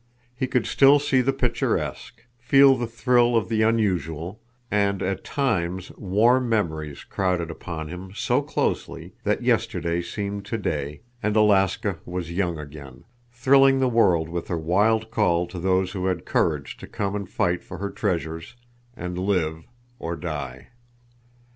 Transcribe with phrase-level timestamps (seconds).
[0.35, 7.03] He could still see the picturesque, feel the thrill of the unusual, and—at times—warm memories
[7.03, 13.79] crowded upon him so closely that yesterday seemed today, and Alaska was young again, thrilling
[13.79, 17.63] the world with her wild call to those who had courage to come and fight
[17.63, 18.55] for her treasures,
[18.97, 20.69] and live—or die.